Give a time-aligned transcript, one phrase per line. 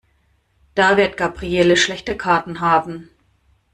[0.73, 3.11] Da wird Gabriele schlechte Karten haben.